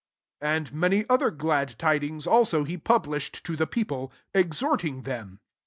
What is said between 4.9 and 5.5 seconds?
them.